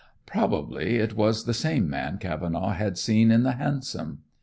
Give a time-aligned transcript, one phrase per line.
[0.25, 4.23] Probably it was the same man Cavenaugh had seen in the hansom.